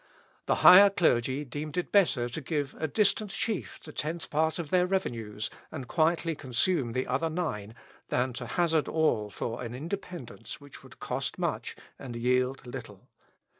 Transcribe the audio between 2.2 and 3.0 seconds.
to give a